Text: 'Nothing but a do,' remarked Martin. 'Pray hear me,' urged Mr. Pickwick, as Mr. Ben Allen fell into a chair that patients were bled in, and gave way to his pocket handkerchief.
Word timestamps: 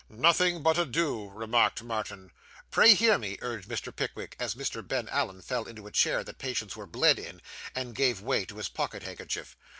'Nothing 0.09 0.63
but 0.63 0.79
a 0.79 0.85
do,' 0.87 1.29
remarked 1.29 1.83
Martin. 1.83 2.31
'Pray 2.71 2.95
hear 2.95 3.19
me,' 3.19 3.37
urged 3.43 3.69
Mr. 3.69 3.95
Pickwick, 3.95 4.35
as 4.39 4.55
Mr. 4.55 4.81
Ben 4.87 5.07
Allen 5.09 5.43
fell 5.43 5.65
into 5.65 5.85
a 5.85 5.91
chair 5.91 6.23
that 6.23 6.39
patients 6.39 6.75
were 6.75 6.87
bled 6.87 7.19
in, 7.19 7.39
and 7.75 7.93
gave 7.93 8.19
way 8.19 8.43
to 8.45 8.55
his 8.55 8.67
pocket 8.67 9.03
handkerchief. 9.03 9.55